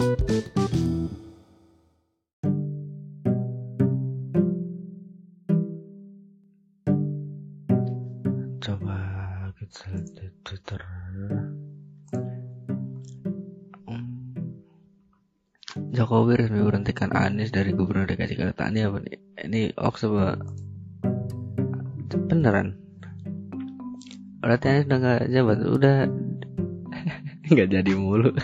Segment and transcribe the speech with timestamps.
[0.00, 0.16] coba
[9.60, 10.80] kita lihat di Twitter
[13.84, 14.08] Hmm.
[15.92, 19.20] Jokowi resmi berhentikan Anies dari Gubernur DKI Jakarta ini apa nih?
[19.52, 20.40] Ini hoax apa?
[22.32, 22.72] Beneran?
[24.40, 25.96] Berarti Anies udah gak jabat, udah
[27.52, 28.32] nggak jadi mulu.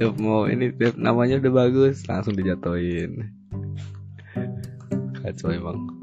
[0.00, 3.36] Tiap mau ini tiap namanya udah bagus langsung dijatuhin.
[5.20, 6.00] Kacau emang.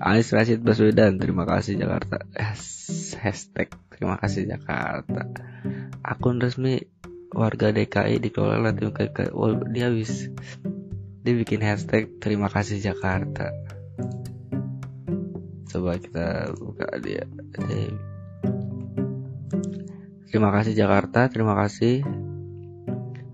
[0.00, 2.24] Anies Rashid Baswedan, terima kasih Jakarta.
[2.32, 5.28] Has- Hashtag terima kasih Jakarta.
[6.00, 6.88] Akun resmi
[7.36, 8.92] warga DKI dikelola oleh tim.
[9.36, 10.32] Oh, dia habis
[11.20, 13.52] dia bikin hashtag terima kasih Jakarta.
[15.68, 17.28] Coba kita buka dia.
[17.60, 18.13] Dia-
[20.34, 22.02] Terima kasih Jakarta, terima kasih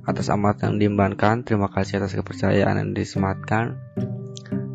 [0.05, 3.80] atas amat yang diembankan, terima kasih atas kepercayaan yang disematkan,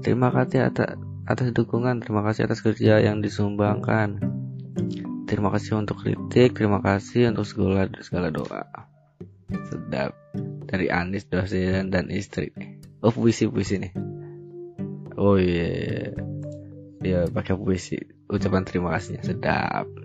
[0.01, 0.97] terima kasih atas
[1.29, 4.25] atas dukungan, terima kasih atas kerja yang disumbangkan.
[5.29, 8.89] Terima kasih untuk kritik, terima kasih untuk segala segala doa.
[9.69, 10.17] Sedap
[10.65, 12.57] dari Anis dosen dan istri.
[13.05, 13.93] Oh puisi puisi nih.
[15.13, 16.09] Oh iya, iya.
[17.05, 18.01] dia pakai puisi.
[18.25, 20.04] Ucapan terima kasihnya sedap.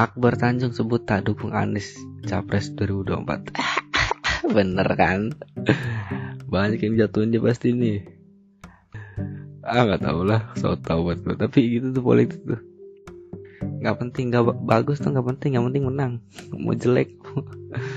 [0.00, 1.92] Akbar Tanjung sebut tak dukung Anies
[2.24, 3.52] Capres 2024.
[4.56, 5.36] Bener kan?
[6.48, 8.08] Banyak yang jatuhin dia pasti nih.
[9.60, 12.56] Ah nggak tau lah so tau buat gue tapi gitu tuh politik tuh.
[13.84, 16.24] Nggak penting ba- bagus tuh nggak penting yang penting menang.
[16.56, 17.12] Mau jelek.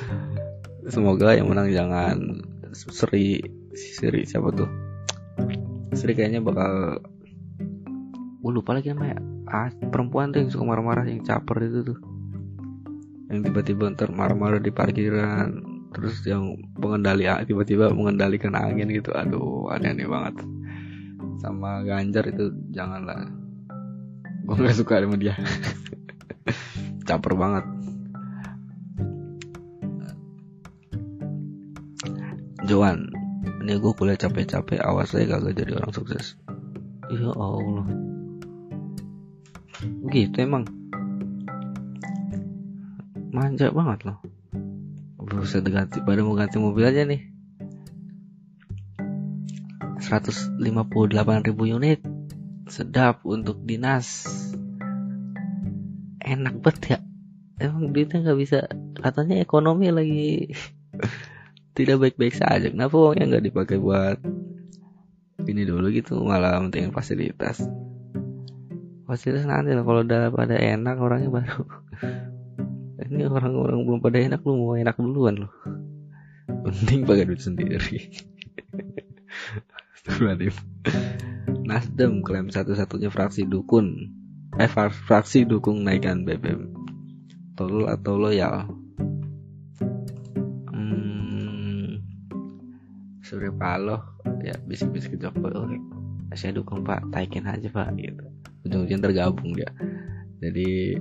[0.92, 2.44] Semoga yang menang jangan
[2.76, 3.40] Sri
[3.72, 4.68] Sri siapa tuh?
[5.96, 7.00] Sri kayaknya bakal
[8.44, 12.00] gue lupa lagi namanya ah, perempuan tuh yang suka marah-marah yang caper itu tuh.
[13.30, 15.50] Yang tiba-tiba ntar marah-marah di parkiran
[15.94, 19.14] terus yang pengendali tiba-tiba mengendalikan angin gitu.
[19.14, 20.42] Aduh aneh-aneh banget.
[21.38, 23.30] Sama Ganjar itu janganlah.
[24.50, 25.38] Gue nggak suka sama dia.
[27.08, 27.66] Caper banget.
[32.66, 33.12] Joan
[33.63, 36.36] ini gue kuliah capek-capek awas saya gak jadi orang sukses.
[37.12, 38.12] Ya Allah
[40.11, 40.67] gitu emang.
[43.33, 44.19] Manja banget loh.
[45.17, 47.25] Buset ganti pada mau ganti mobil aja nih.
[50.03, 51.99] 158.000 unit.
[52.69, 54.27] Sedap untuk dinas.
[56.21, 57.00] Enak banget ya.
[57.57, 58.59] Emang duitnya nggak bisa
[58.97, 60.51] katanya ekonomi lagi
[61.77, 62.69] tidak baik-baik saja.
[62.69, 64.19] Kenapa uangnya nggak dipakai buat
[65.47, 66.21] ini dulu gitu?
[66.21, 67.63] Malah pentingin fasilitas
[69.13, 71.62] fasilitas nanti lah kalau udah pada enak orangnya baru.
[73.13, 75.50] Ini orang-orang belum pada enak lu mau enak duluan lu.
[76.66, 78.09] Penting pakai duit sendiri.
[81.69, 84.09] Nasdem klaim satu-satunya fraksi dukun
[84.57, 86.74] eh fra- fraksi dukung naikkan BBM
[87.53, 88.66] tolol atau loyal?
[90.74, 92.01] Hmm,
[93.22, 94.01] Surya Paloh
[94.41, 95.78] ya bisik-bisik ke Jokowi
[96.34, 97.13] saya dukung pak.
[97.13, 98.32] Taikin aja pak gitu
[98.63, 99.69] ujung-ujungnya tergabung dia.
[100.40, 100.97] Jadi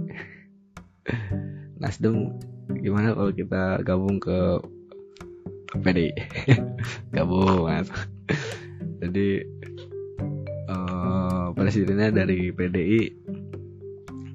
[1.82, 2.38] Nasdem
[2.78, 4.62] gimana kalau kita gabung ke
[5.72, 6.12] PDI
[7.16, 7.88] gabung Mas.
[9.02, 9.42] jadi
[10.70, 13.00] eh, presidennya dari PDI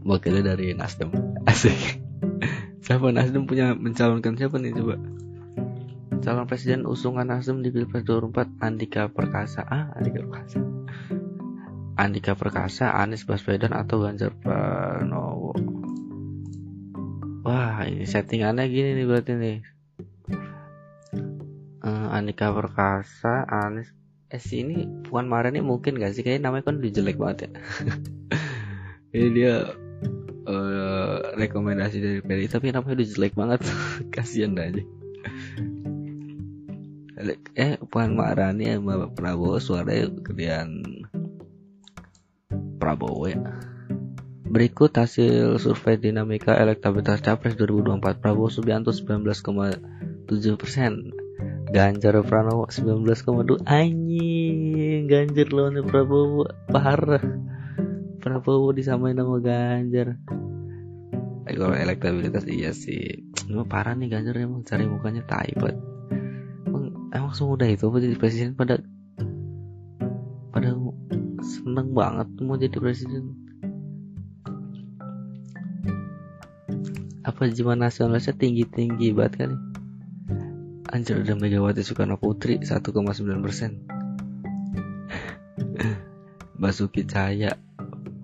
[0.03, 1.11] wakilnya dari Nasdem.
[1.47, 2.03] Asik.
[2.85, 4.95] Siapa Nasdem punya mencalonkan siapa nih coba?
[6.23, 9.63] Calon presiden usungan Nasdem di Pilpres 2024 Andika Perkasa.
[9.67, 10.66] Ah Andika Perkasa
[11.97, 15.57] Andika Perkasa Anies Baswedan atau Ganjar Pranowo?
[17.41, 19.57] Wah ini settingannya gini nih berarti nih.
[21.81, 23.89] Eh, Andika Perkasa Anies
[24.27, 26.21] eh ini Puan Maharani mungkin gak sih?
[26.21, 27.49] Kayaknya namanya kan udah jelek banget ya.
[29.15, 29.55] Ini dia
[30.45, 33.59] eh, rekomendasi dari PDI tapi namanya udah jelek banget.
[34.13, 34.83] Kasihan aja.
[37.57, 40.96] Eh Puan Maharani sama Prabowo suaranya gedean
[42.87, 43.35] Prabowo ya.
[44.47, 51.11] Berikut hasil survei dinamika elektabilitas Capres 2024 Prabowo Subianto 19,7 persen.
[51.67, 57.19] Ganjar Pranowo 19,2 Anjing Ganjar lawan Prabowo Parah.
[58.23, 60.15] Prabowo disamain sama Ganjar.
[61.43, 63.27] Eh, Kalau elektabilitas iya sih.
[63.35, 65.75] Cuma parah nih Ganjar emang cari mukanya tai banget
[66.63, 68.79] Emang, emang semudah itu jadi presiden Pada
[71.77, 73.37] seneng banget mau jadi presiden.
[77.21, 79.61] Apa jiwa nasionalisnya tinggi tinggi banget kan?
[80.89, 82.81] Anjir udah Megawati Soekarno Putri 1,9
[83.45, 83.85] persen.
[86.65, 87.61] Basuki Cahaya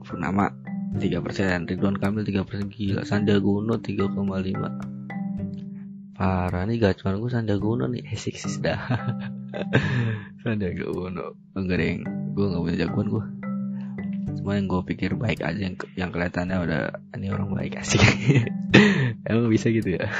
[0.01, 0.49] Purnama
[0.97, 1.69] 3 persen.
[1.69, 2.73] Ridwan Kamil 3 persen.
[2.73, 8.01] Gila Sandiaga Uno 3,5 parah nih gacuan gue Sandiaga Uno nih.
[8.09, 8.81] Esiksis dah.
[10.41, 12.01] Sandiaga Uno enggak
[12.33, 13.32] gue gak punya jagoan gue
[14.43, 16.81] cuma yang gue pikir baik aja yang, yang kelihatannya udah
[17.15, 18.03] ini orang baik asik.
[19.31, 20.11] Emang bisa gitu ya?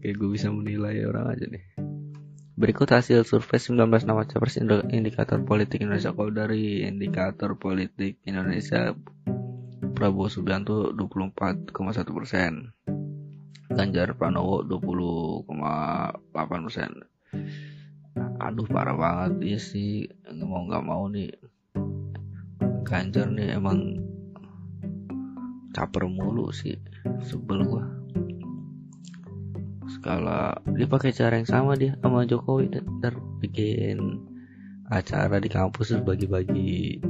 [0.00, 1.60] Kayak gue bisa menilai orang aja nih.
[2.56, 4.56] Berikut hasil survei 19 nama capres
[4.88, 6.16] indikator politik Indonesia.
[6.16, 8.96] Kalau dari indikator politik Indonesia,
[9.92, 11.76] Prabowo Subianto 24,1
[12.08, 12.72] persen,
[13.68, 15.44] Ganjar Pranowo 20,8
[16.40, 17.04] persen.
[18.40, 19.32] Aduh parah banget.
[19.44, 20.08] Ya sih,
[20.40, 21.36] mau nggak mau nih
[22.84, 23.96] Ganjar nih emang
[25.72, 26.76] caper mulu sih.
[27.24, 27.88] Sebel gua.
[29.88, 32.68] Skala dia pakai cara yang sama dia sama Jokowi.
[33.00, 34.20] Ntar bikin
[34.92, 37.00] acara di kampus terus bagi-bagi.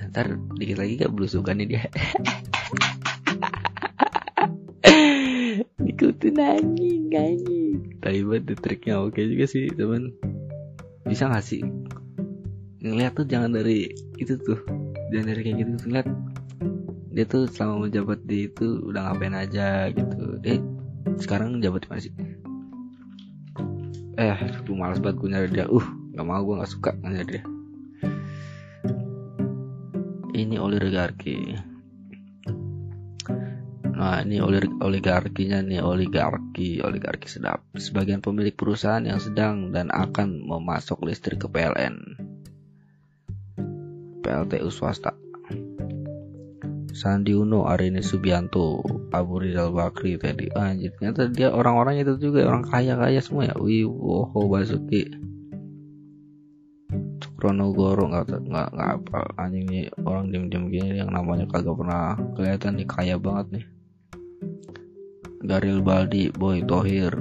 [0.00, 1.84] Ntar dikit lagi gak belusukan nih dia.
[5.92, 8.00] Ikutin anjing anjing.
[8.00, 10.16] Tapi banget triknya oke juga sih teman
[11.04, 11.60] bisa gak sih
[12.84, 13.88] ngeliat tuh jangan dari
[14.20, 14.60] itu tuh
[15.08, 15.70] jangan dari kayak gitu.
[15.88, 16.08] Ngeliat
[17.14, 20.36] dia tuh selama menjabat di itu udah ngapain aja gitu.
[20.44, 20.60] Eh
[21.16, 22.14] sekarang jabat di mana sih?
[24.20, 24.36] Eh
[24.68, 25.66] tuh malas banget gue nyari dia.
[25.66, 27.42] Uh nggak mau gue nggak suka nyari dia.
[30.34, 31.56] Ini oligarki.
[33.94, 34.42] Nah ini
[34.82, 37.62] oligarkinya nih oligarki oligarki sedap.
[37.78, 42.23] Sebagian pemilik perusahaan yang sedang dan akan memasok listrik ke PLN.
[44.24, 45.12] PLTU swasta.
[46.94, 48.80] Sandi Uno, Arini Subianto,
[49.12, 50.48] Abu Rizal Bakri tadi.
[50.54, 53.54] Anjir, ternyata dia orang-orang itu juga orang kaya-kaya semua ya.
[53.58, 55.12] Wih, woho Basuki.
[57.18, 62.78] Cokronogoro nggak nggak nggak apa anjing nih orang diem-diem gini yang namanya kagak pernah kelihatan
[62.78, 63.64] nih kaya banget nih.
[65.44, 67.12] Garil Baldi, Boy Tohir,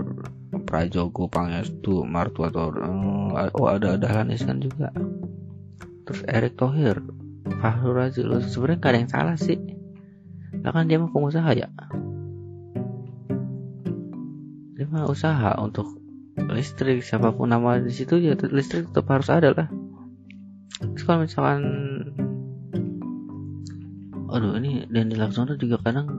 [0.64, 4.94] Prajogo Pangestu, Martua Tor, oh ada ada Hanisan juga
[6.14, 7.02] terus Erick Thohir
[7.58, 9.58] Fahrul Razi sebenarnya gak ada yang salah sih.
[10.62, 11.68] Lah kan dia mah pengusaha ya?
[14.78, 15.90] Dia mah usaha untuk
[16.38, 17.02] listrik.
[17.02, 19.68] Siapa pun nama di situ ya listrik tetap harus ada lah.
[20.80, 21.62] Terus kalau misalkan
[24.34, 26.10] aduh ini dan di Laksono juga kadang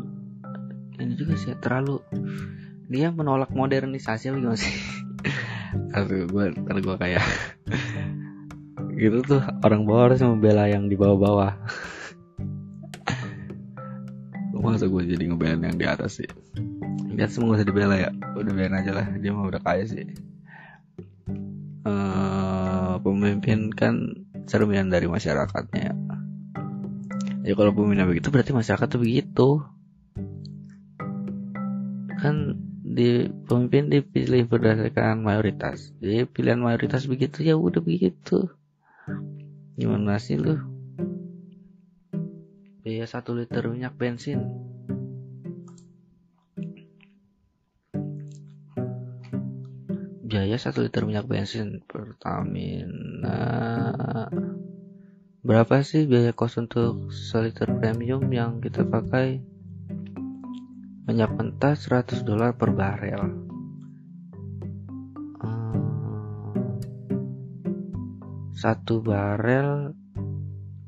[1.03, 1.99] ini juga sih terlalu
[2.87, 4.75] dia menolak modernisasi gimana sih?
[5.97, 7.25] Aduh gue gue kayak
[8.95, 11.59] gitu tuh orang bawah harus membela yang di bawah-bawah.
[14.65, 16.31] Masa gue jadi ngebela yang di atas sih?
[17.13, 18.11] Lihat semua gak usah dibela ya.
[18.33, 20.09] Udah biarin aja lah dia mah udah kaya sih.
[21.85, 25.93] Uh, pemimpin kan cerminan dari masyarakatnya
[27.45, 27.53] ya.
[27.53, 29.49] Kalau pemimpin begitu berarti masyarakat tuh begitu.
[32.25, 35.93] Kan di pemimpin dipilih berdasarkan mayoritas.
[36.01, 38.49] Jadi pilihan mayoritas begitu ya udah begitu
[39.75, 40.55] Gimana sih lu?
[42.87, 44.39] Biaya satu liter minyak bensin
[50.23, 53.41] Biaya satu liter minyak bensin Pertamina
[55.43, 59.43] Berapa sih biaya kos untuk seliter premium yang kita pakai?
[61.05, 63.44] Minyak mentah 100 dolar per barel
[68.65, 69.93] satu barel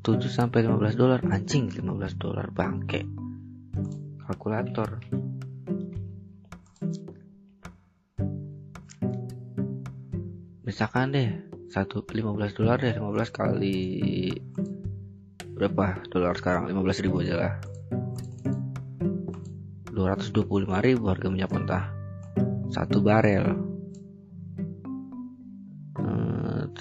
[0.01, 1.21] 7 sampai 15 dolar.
[1.29, 3.05] Anjing 15 dolar bangke.
[4.25, 4.97] Kalkulator.
[10.65, 11.29] Misalkan deh
[11.69, 13.77] satu 15 dolar deh 15 kali
[15.53, 16.73] berapa dolar sekarang?
[16.73, 17.53] 15 ribu aja lah.
[19.93, 21.93] 225 ribu harga minyak mentah.
[22.73, 23.66] Satu barel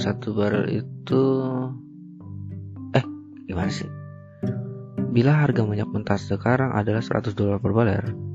[0.07, 1.23] satu barel itu
[2.95, 3.05] eh
[3.51, 3.91] gimana sih?
[5.11, 8.27] Bila harga minyak mentah sekarang adalah 100 dolar per barel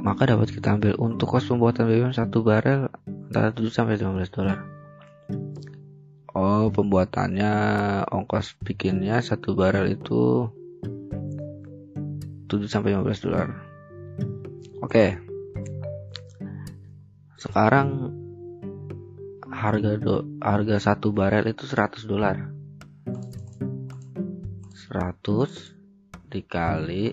[0.00, 2.88] maka dapat kita ambil untuk kos pembuatan BBM satu barel
[3.30, 4.58] antara 7 sampai 15 dolar.
[6.32, 7.52] Oh pembuatannya
[8.08, 10.48] ongkos bikinnya satu barel itu
[12.48, 13.48] 7 sampai 15 dolar.
[14.80, 15.20] Oke.
[17.36, 18.19] Sekarang
[19.60, 22.48] harga do, harga satu barel itu 100 dolar.
[24.88, 27.12] 100 dikali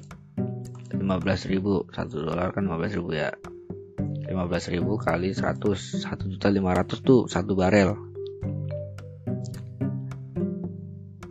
[0.96, 3.36] 15 15 ribu satu dolar kan 15 ribu ya.
[4.32, 8.00] 15 ribu kali 100 1 juta 500 tuh satu barel.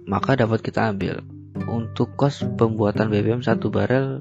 [0.05, 1.25] Maka dapat kita ambil.
[1.67, 4.21] Untuk kos pembuatan BBM satu barel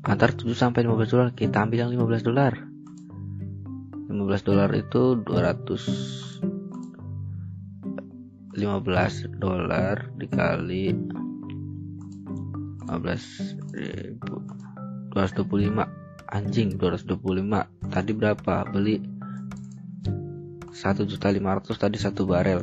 [0.00, 2.69] antar 7 sampai 15 dolar kita ambil yang 15 dolar
[4.30, 6.46] 15 dolar itu 200
[8.54, 12.94] 15 dolar dikali 15
[13.74, 14.38] ribu
[15.18, 18.70] 225 anjing 225 tadi berapa?
[18.70, 19.10] Beli 1
[21.10, 22.62] juta 500 tadi satu barel.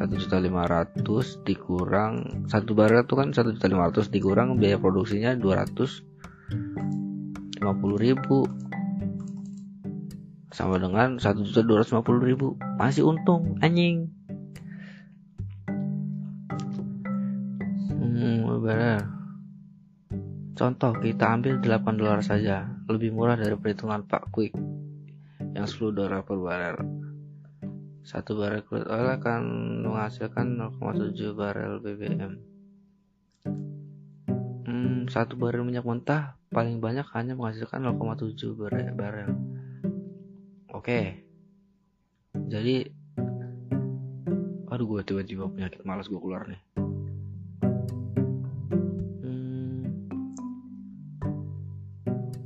[0.00, 1.04] 1 juta 500
[1.44, 7.60] dikurang satu barel itu kan 1 juta 500 dikurang biaya produksinya 250
[8.00, 8.48] ribu
[10.52, 12.54] sama dengan 1 juta 250 ribu.
[12.76, 14.12] Masih untung anjing.
[17.96, 19.02] Hmm benar
[20.52, 22.70] contoh kita ambil 8 dolar saja.
[22.86, 24.54] Lebih murah dari perhitungan Pak Quick
[25.56, 26.76] yang 10 dolar per barel.
[28.06, 29.42] Satu barel crude oil akan
[29.82, 32.52] menghasilkan 0,7 barel BBM
[34.72, 38.54] hmm, satu barel minyak mentah paling banyak hanya menghasilkan 0,7
[38.94, 39.30] barel
[40.82, 41.14] Oke.
[42.50, 42.90] Jadi
[44.66, 46.58] aduh gue tiba-tiba penyakit malas gue keluar nih.
[49.22, 49.86] Hmm.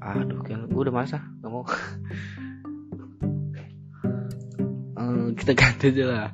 [0.05, 1.65] Aduh, kan gue udah masak, gak mau.
[5.01, 6.29] hmm, kita ganti aja lah.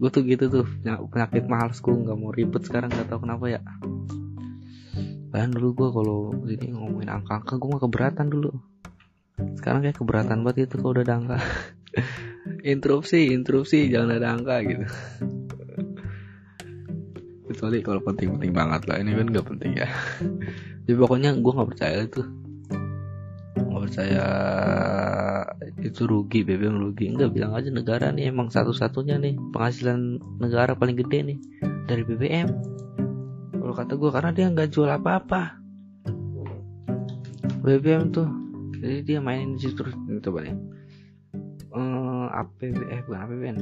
[0.00, 3.60] Gue tuh gitu tuh penyakit malas gue nggak mau ribet sekarang nggak tahu kenapa ya.
[5.36, 8.49] Bahkan dulu gue kalau ini ngomongin angka-angka gue mah keberatan dulu
[9.60, 11.38] sekarang kayak keberatan banget itu kalau udah ada angka
[12.72, 14.86] interupsi interupsi jangan ada angka gitu.
[17.50, 19.88] Kecuali kalau penting-penting banget lah ini kan nggak penting ya.
[20.86, 22.22] Jadi pokoknya gue nggak percaya itu.
[23.58, 24.24] Nggak percaya
[25.82, 27.10] itu rugi BBM rugi.
[27.10, 31.38] Enggak bilang aja negara nih emang satu-satunya nih penghasilan negara paling gede nih
[31.90, 32.48] dari BBM
[33.60, 35.58] kalau kata gue karena dia nggak jual apa-apa.
[37.60, 38.49] BBM tuh
[38.80, 39.84] jadi dia mainin di situ.
[39.84, 39.94] Terus
[40.24, 40.56] coba nih
[41.76, 43.58] uh, APB eh bukan APBN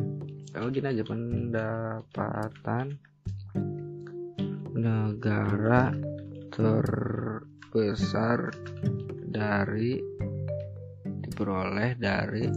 [0.53, 2.87] kalau gini aja pendapatan
[4.79, 5.93] negara
[6.55, 8.49] terbesar
[9.29, 10.01] dari
[11.05, 12.49] diperoleh dari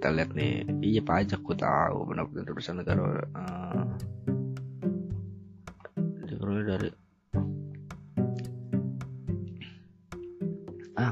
[0.00, 0.64] kita lihat nih.
[0.80, 2.08] Iya pajak ku tahu.
[2.08, 3.92] Pendapatan terbesar negara uh,
[6.24, 6.88] diperoleh dari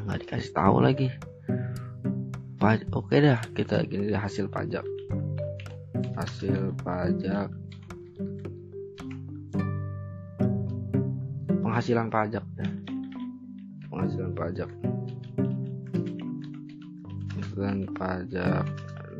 [0.09, 1.13] nggak dikasih tahu lagi.
[2.97, 4.81] Oke dah kita gini deh hasil pajak.
[6.17, 7.53] Hasil pajak.
[11.61, 12.69] Penghasilan pajak ya.
[13.93, 14.71] Penghasilan pajak.
[17.29, 18.65] Penghasilan pajak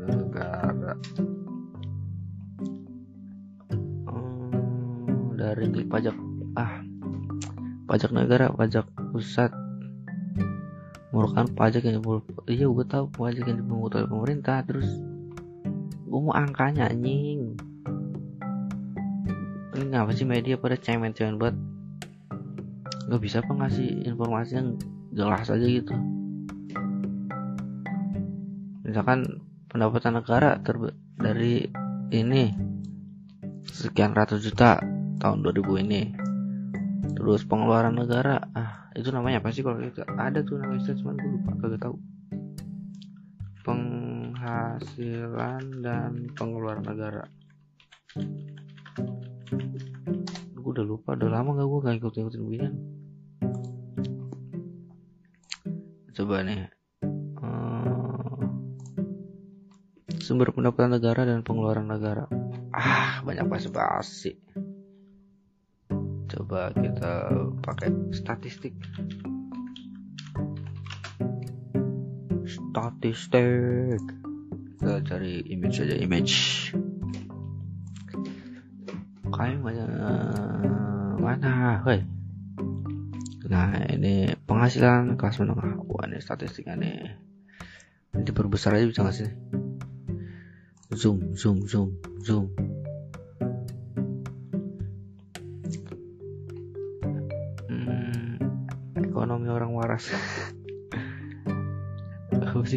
[0.09, 0.93] negara.
[4.09, 6.17] Hmm, dari pajak
[6.57, 6.81] ah.
[7.85, 9.53] Pajak negara pajak pusat
[11.19, 14.87] merupakan pajak yang dipungut iya gue tahu pajak yang dipungut oleh pemerintah terus
[16.09, 17.59] gue mau angkanya anjing.
[19.77, 21.55] Ini ngapa sih media pada cemen-cemen buat
[23.05, 24.69] nggak bisa apa ngasih informasi yang
[25.13, 25.93] jelas aja gitu.
[28.87, 31.69] Misalkan pendapatan negara terbe dari
[32.09, 32.49] ini
[33.69, 34.81] sekian ratus juta
[35.21, 36.01] tahun 2000 ini.
[37.13, 40.01] Terus pengeluaran negara ah itu namanya apa sih kalau itu?
[40.01, 41.95] Ada tuh namanya istilah cuman gue lupa kagak tahu.
[43.61, 47.29] Penghasilan dan pengeluaran negara.
[50.57, 52.75] Gue udah lupa udah lama gak gue gak ikut ikutin beginian.
[56.17, 56.67] Coba nih
[57.39, 58.43] uh,
[60.19, 62.25] sumber pendapatan negara dan pengeluaran negara.
[62.73, 64.48] Ah banyak basi-basi
[66.29, 67.13] coba kita
[67.65, 68.77] pakai statistik.
[72.45, 74.03] Statistik.
[74.77, 76.35] Kita cari image saja image.
[79.29, 79.89] Kayak banyak
[81.19, 81.81] mana?
[81.85, 82.05] Hei.
[83.49, 85.81] Nah ini penghasilan kelas menengah.
[85.89, 86.97] Wah ini statistiknya nih.
[88.13, 89.29] Ini diperbesar aja bisa nggak sih?
[90.89, 92.49] Zoom zoom zoom zoom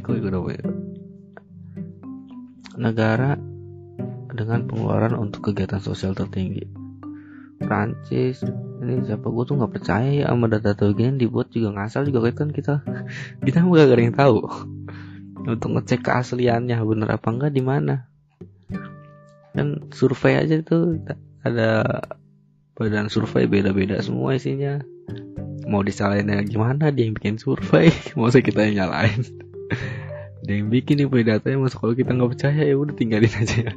[0.03, 0.59] kok ekonomi
[2.75, 3.39] negara
[4.33, 6.67] dengan pengeluaran untuk kegiatan sosial tertinggi.
[7.63, 8.43] Prancis
[8.83, 9.31] ini siapa?
[9.31, 12.83] Gue tuh nggak percaya ya sama data-data begini dibuat juga ngasal juga kan kita.
[13.47, 14.39] Kita nggak ada yang tahu.
[15.47, 18.11] Untuk ngecek keasliannya bener apa enggak di mana?
[19.55, 20.99] Kan survei aja itu
[21.47, 22.03] ada
[22.75, 24.83] badan survei beda-beda semua isinya
[25.67, 27.91] mau disalahin gimana dia yang bikin survei.
[28.19, 29.23] Mau kita yang nyalain?
[30.43, 33.71] Dia yang bikin nih datanya masuk kalau kita nggak percaya ya udah tinggalin aja.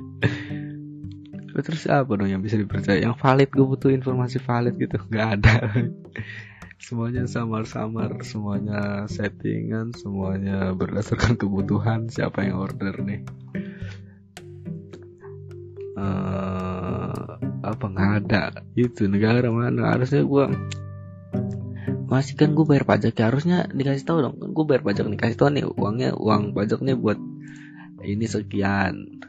[1.54, 2.98] Ya terus apa dong yang bisa dipercaya?
[2.98, 4.98] Yang valid gue butuh informasi valid gitu.
[5.14, 5.56] Nggak ada.
[6.82, 13.22] Semuanya samar-samar semuanya settingan semuanya berdasarkan kebutuhan siapa yang order nih?
[15.96, 18.44] Uh, apa nggak ada?
[18.76, 19.96] Itu negara mana?
[19.96, 20.46] Harusnya gue
[22.06, 24.36] masih kan gue bayar pajak ya harusnya dikasih tahu dong.
[24.54, 27.18] Gue bayar pajak nih kasih tahu nih uangnya uang pajaknya buat
[28.06, 29.22] ini sekian.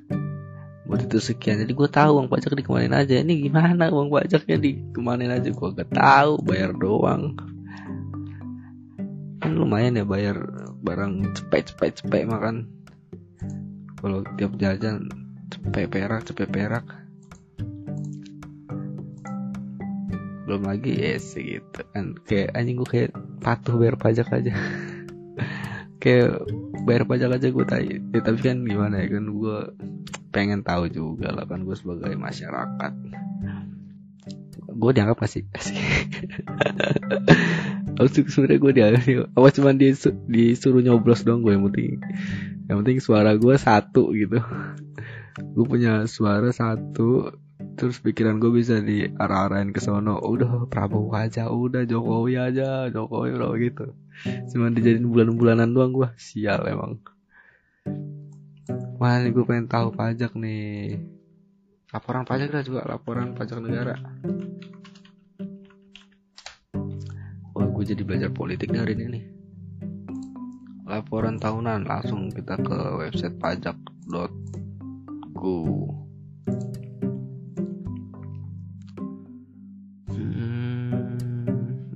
[0.86, 1.60] Buat itu sekian.
[1.64, 3.16] Jadi gue tahu uang pajak dikemanin aja.
[3.20, 5.48] Ini gimana uang pajaknya dikemanin aja?
[5.48, 7.36] Gue gak tahu bayar doang.
[9.40, 10.36] Kan lumayan ya bayar
[10.84, 12.68] barang cepet cepet cepet makan.
[13.96, 15.08] Kalau tiap jajan
[15.48, 16.84] cepet perak cepet perak
[20.46, 22.14] belum lagi ya yes, gitu kan.
[22.22, 23.10] Kayak anjing gue kayak
[23.42, 24.54] patuh bayar pajak aja.
[25.96, 26.46] Kayak
[26.86, 27.98] bayar pajak aja gue tanya.
[28.14, 29.58] Ya, tapi kan gimana ya kan gue
[30.30, 32.92] pengen tahu juga lah kan gue sebagai masyarakat.
[34.76, 35.74] Gue dianggap masih sih?
[37.96, 39.02] Aku sebenarnya gue dianggap
[39.34, 41.96] apa cuma disu disuruh nyoblos dong gue yang penting
[42.68, 44.38] yang penting suara gue satu gitu.
[45.56, 47.34] Gue punya suara satu
[47.76, 53.52] terus pikiran gue bisa diarah-arahin ke sono udah Prabowo aja udah Jokowi aja Jokowi udah
[53.60, 53.92] gitu
[54.50, 56.98] cuma dijadiin bulan-bulanan doang gue sial emang
[58.96, 60.96] Wah, gue pengen tahu pajak nih.
[61.92, 63.92] Laporan pajak lah juga, laporan pajak negara.
[67.52, 69.24] Oh, gue jadi belajar politik dari ini nih.
[70.88, 74.26] Laporan tahunan langsung kita ke website pajak.go.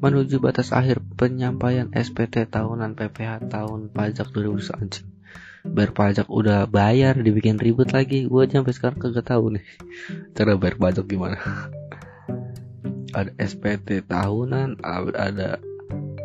[0.00, 5.20] menuju batas akhir penyampaian SPT tahunan PPH tahun pajak 2021
[5.64, 8.24] bayar pajak udah bayar dibikin ribet lagi.
[8.24, 9.64] Gue aja sampai sekarang kagak tahu nih
[10.32, 11.36] cara bayar pajak gimana.
[13.18, 15.58] Ada SPT tahunan ada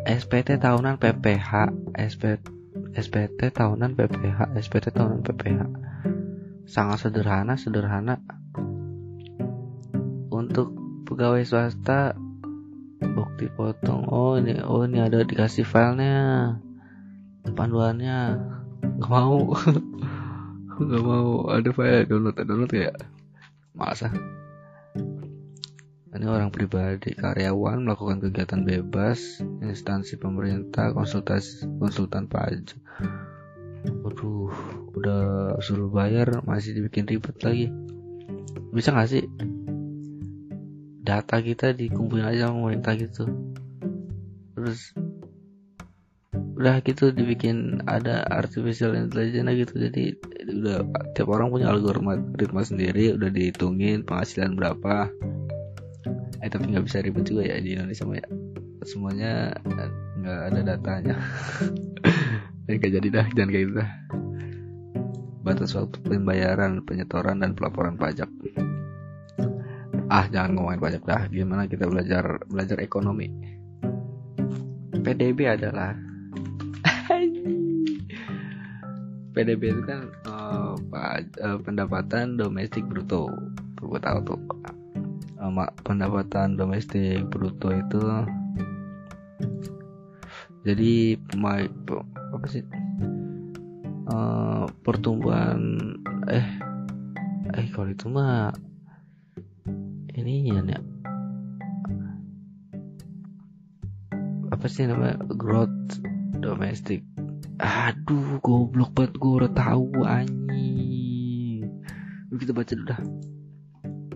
[0.06, 2.46] SPT tahunan PPH SPT
[2.94, 5.66] SPT tahunan PPH SPT tahunan PPH
[6.70, 8.22] sangat sederhana sederhana.
[10.30, 10.78] Untuk
[11.10, 12.14] pegawai swasta
[13.36, 16.56] bukti potong oh ini oh ini ada dikasih filenya.
[17.52, 18.32] Panduannya.
[18.96, 19.52] Nggak mau.
[20.80, 21.44] Nggak mau.
[21.52, 22.96] Ada file download download kayak
[23.76, 24.08] masa
[26.16, 32.80] ini orang pribadi karyawan melakukan kegiatan bebas instansi pemerintah konsultasi konsultan pajak.
[34.00, 34.48] Waduh
[34.96, 35.20] udah
[35.60, 37.68] suruh bayar masih dibikin ribet lagi.
[38.72, 39.28] Bisa nggak sih
[41.06, 43.24] data kita dikumpulin aja sama pemerintah gitu.
[44.58, 44.90] Terus
[46.56, 49.74] udah gitu dibikin ada artificial intelligence gitu.
[49.86, 50.02] Jadi
[50.50, 50.82] udah
[51.14, 55.06] tiap orang punya algoritma sendiri udah dihitungin penghasilan berapa.
[56.42, 58.26] Eh tapi nggak bisa ribet juga ya di Indonesia ya.
[58.82, 61.16] Semuanya nggak ada datanya.
[62.66, 63.90] Kayak jadi dah jangan kayak gitu dah.
[65.46, 68.26] Batas waktu pembayaran penyetoran dan pelaporan pajak
[70.06, 71.22] ah jangan ngomongin pajak dah.
[71.30, 73.30] Gimana kita belajar belajar ekonomi?
[75.02, 75.94] PDB adalah
[79.34, 80.74] PDB itu kan uh,
[81.62, 83.30] pendapatan domestik bruto.
[83.78, 84.40] Gue tahu tuh.
[85.36, 85.52] Uh,
[85.84, 88.00] pendapatan domestik bruto itu
[90.66, 91.70] jadi pemai
[92.34, 92.66] apa sih?
[94.10, 95.78] Uh, pertumbuhan
[96.26, 96.46] eh
[97.54, 98.50] eh kalau itu mah
[100.16, 100.80] ini ya
[104.50, 106.00] apa sih namanya growth
[106.40, 107.04] domestik
[107.56, 111.64] aduh goblok banget gue udah tahu anjing.
[112.36, 113.00] Kita baca dulu dah.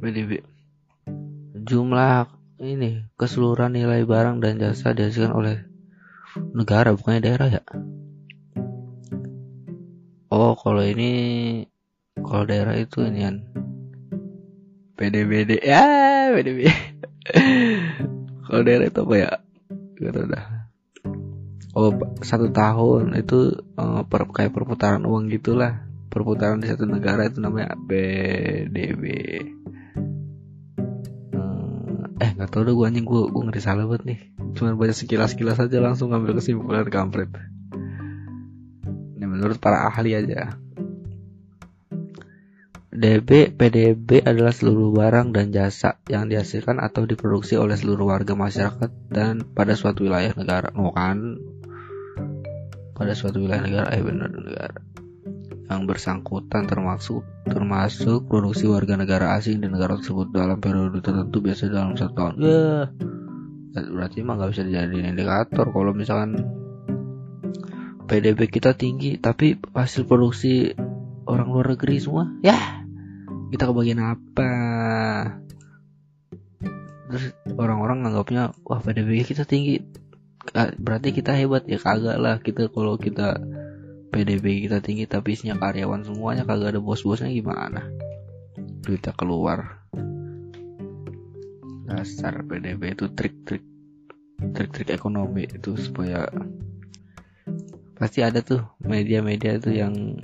[0.01, 0.45] PDB
[1.61, 2.25] jumlah
[2.61, 5.57] ini keseluruhan nilai barang dan jasa dihasilkan oleh
[6.57, 7.63] negara bukannya daerah ya?
[10.33, 11.13] Oh kalau ini
[12.17, 13.37] kalau daerah itu ini kan
[15.01, 15.89] PDBD ya
[16.37, 16.69] PDB
[18.51, 19.31] kalau daerah itu apa ya?
[19.95, 20.45] Gak tau dah.
[21.71, 25.87] Oh satu tahun itu uh, per, kayak perputaran uang gitulah.
[26.11, 29.05] Perputaran di satu negara itu namanya PDB
[31.39, 34.21] uh, eh nggak tahu deh gue anjing gue gue ngeri salah banget nih.
[34.59, 37.31] Cuma baca sekilas sekilas aja langsung ngambil kesimpulan kampret.
[39.15, 40.60] Ini menurut para ahli aja
[43.01, 48.93] DB PDB adalah seluruh barang dan jasa yang dihasilkan atau diproduksi oleh seluruh warga masyarakat
[49.09, 50.69] dan pada suatu wilayah negara.
[50.77, 51.41] Oh kan
[52.93, 54.85] pada suatu wilayah negara eh benar negara
[55.73, 61.73] yang bersangkutan termasuk termasuk produksi warga negara asing di negara tersebut dalam periode tertentu biasa
[61.73, 62.35] dalam satu tahun.
[62.45, 62.61] Ya,
[63.81, 66.37] berarti mah nggak bisa dijadiin indikator kalau misalkan
[68.05, 70.77] PDB kita tinggi tapi hasil produksi
[71.25, 72.29] orang luar negeri semua.
[72.43, 72.80] Ya,
[73.51, 74.51] kita kebagian apa?
[77.11, 79.83] Terus orang-orang nganggapnya wah PDB kita tinggi.
[80.55, 81.67] Berarti kita hebat.
[81.67, 83.43] Ya kagak lah kita kalau kita
[84.15, 87.91] PDB kita tinggi tapi isinya karyawan semuanya kagak ada bos-bosnya gimana?
[88.87, 89.83] Duitnya keluar.
[91.91, 93.67] Dasar PDB itu trik-trik
[94.41, 96.25] trik-trik ekonomi itu supaya
[98.01, 100.17] pasti ada tuh media-media tuh yang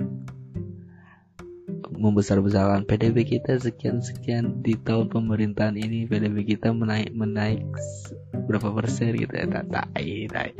[1.97, 6.05] membesar-besarkan PDB kita sekian-sekian di tahun pemerintahan ini.
[6.05, 7.65] PDB kita menaik menaik
[8.45, 9.49] berapa persen gitu ya?
[9.49, 10.51] Tai tai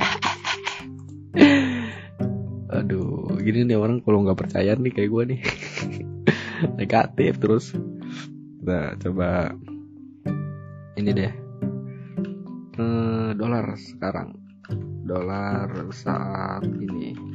[2.78, 5.40] aduh gini nih orang kalau nggak percaya nih kayak gue nih.
[6.78, 7.72] Negatif terus.
[8.66, 9.54] Nah coba.
[10.98, 11.32] Ini deh.
[12.78, 14.34] Eh, dolar sekarang.
[15.06, 17.27] Dolar saat ini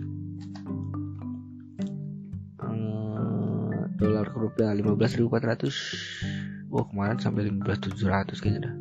[3.97, 8.75] dolar ke rupiah 15.400 Wah kemarin sampai 15.700 kayaknya dah.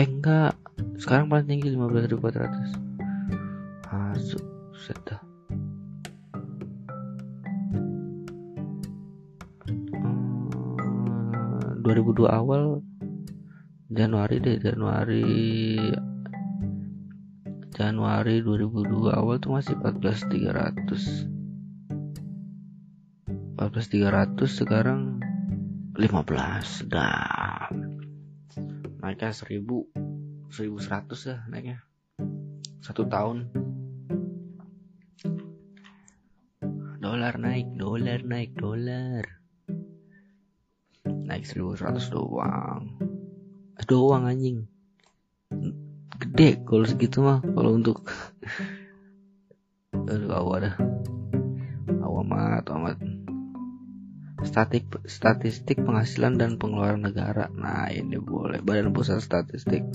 [0.00, 0.56] Eh enggak.
[0.96, 2.72] Sekarang paling tinggi 15.400
[3.92, 4.40] Masuk
[4.72, 5.20] Set dah.
[11.82, 12.78] 2002 awal
[13.92, 15.26] Januari deh Januari
[17.74, 21.31] Januari 2002 awal tuh masih 14300
[23.70, 25.22] 14300 sekarang
[25.94, 27.70] 15 dah.
[28.98, 31.78] Naiknya 1000 1100 ya naiknya.
[32.82, 33.54] Satu tahun.
[36.98, 39.22] Dolar naik dolar naik dolar.
[41.06, 42.98] Naik 1100 doang.
[43.86, 44.66] Doang anjing.
[46.18, 48.10] Gede kalau segitu mah kalau untuk
[50.10, 50.74] aduh awal dah.
[52.02, 53.11] Amat amat
[54.42, 57.48] statik statistik penghasilan dan pengeluaran negara.
[57.54, 58.58] Nah ini boleh.
[58.62, 59.86] Badan pusat statistik.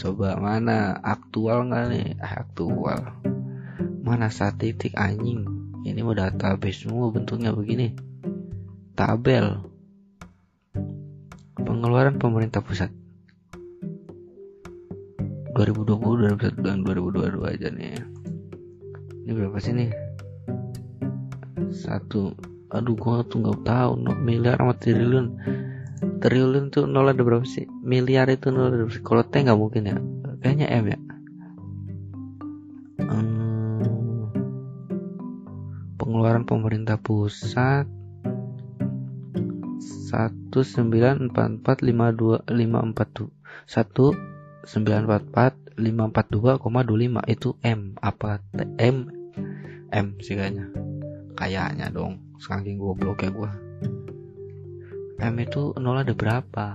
[0.00, 0.96] Coba mana?
[0.96, 2.08] Aktual nggak nih?
[2.20, 3.20] Ah, aktual.
[4.00, 5.44] Mana statistik anjing?
[5.84, 7.92] Ini mau database semua bentuknya begini.
[8.96, 9.64] Tabel.
[11.56, 12.92] Pengeluaran pemerintah pusat.
[15.56, 18.00] 2020 2021 dan 2022 aja nih.
[19.24, 19.90] Ini berapa sih nih?
[21.70, 22.32] Satu
[22.70, 25.26] aduh gua tuh nggak tahu no, miliar sama triliun.
[26.00, 27.68] Triliun tuh nol ada berapa sih?
[27.84, 29.04] Miliar itu nol ada berapa sih?
[29.04, 29.96] Kalau T nggak mungkin ya?
[30.40, 30.98] Kayaknya M ya?
[33.04, 34.32] Hmm,
[35.98, 37.84] pengeluaran pemerintah pusat.
[40.10, 43.30] satu sembilan empat empat lima dua lima empat tuh
[43.70, 44.10] satu
[44.66, 47.22] sembilan empat empat lima empat dua koma dua lima.
[47.30, 48.66] Itu M apa T?
[48.82, 49.06] M.
[49.94, 50.89] M sih kayaknya
[51.36, 52.18] kayaknya dong.
[52.40, 53.50] Saking ya gua.
[55.20, 56.66] M itu nol ada berapa?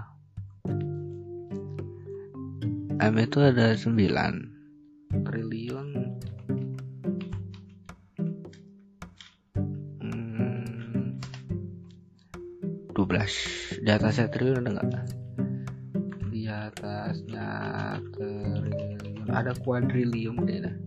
[3.01, 4.33] M itu ada sembilan.
[5.25, 5.89] Triliun.
[12.95, 15.07] 12 di atasnya triliun ada nggak?
[16.31, 17.49] Di atasnya
[18.15, 19.27] triliun.
[19.29, 20.84] Ada kuadrilium deh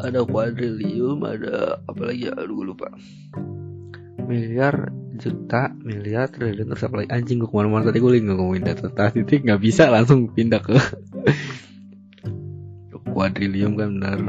[0.00, 2.28] ada kuadrilium ada apa lagi?
[2.28, 2.92] Ya aduh lupa.
[4.26, 7.88] Miliar juta miliar triliun terus apa lagi anjing gue ke mana-mana.
[7.88, 10.76] Tadi gue lagi ngomongin data statistik nggak bisa langsung pindah ke
[13.16, 14.20] kuadrilium kan benar.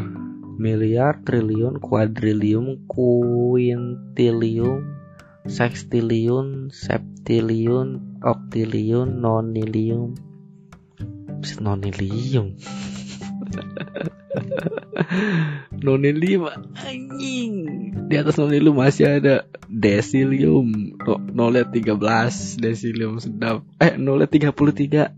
[0.58, 4.90] Miliar, triliun, kuadrilium, kuintilium,
[5.46, 10.18] sextiliun, septiliun, oktiliun, nonilium.
[11.62, 12.58] Nonilium.
[15.86, 17.54] nonilium anjing.
[18.08, 20.98] Di atas nonilium masih ada desilium.
[21.34, 23.64] nolnya 13, desilium sedap.
[23.82, 25.14] Eh, nolnya 33.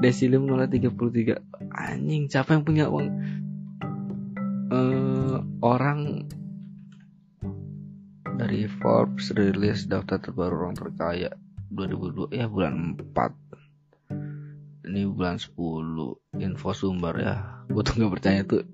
[0.00, 1.38] Desilium nolnya 33.
[1.70, 3.08] Anjing, siapa yang punya uang
[4.70, 6.30] uh, orang
[8.40, 11.30] dari Forbes rilis daftar terbaru orang terkaya
[11.68, 13.69] 2002 ya bulan 4
[14.90, 15.54] ini bulan 10
[16.42, 17.34] info sumber ya.
[17.70, 18.66] Gue tuh nggak percaya tuh.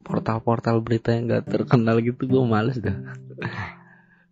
[0.00, 2.96] Portal-portal berita yang gak terkenal gitu gue males dah.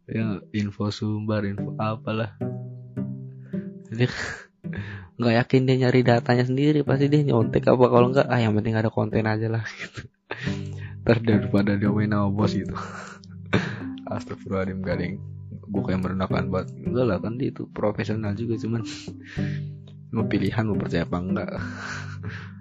[0.09, 2.33] Ya info sumber info apalah.
[3.93, 4.09] Jadi
[5.21, 7.85] nggak yakin dia nyari datanya sendiri pasti dia nyontek apa.
[7.93, 10.09] Kalau nggak ah yang penting ada konten aja lah gitu.
[11.05, 12.73] Ter daripada dia main sama bos gitu.
[14.09, 15.21] Astagfirullahaladzim garing
[15.69, 16.69] gue kayak merendahkan banget.
[16.89, 18.89] Enggak lah kan dia itu profesional juga cuman
[20.13, 21.53] mau pilihan mau percaya apa enggak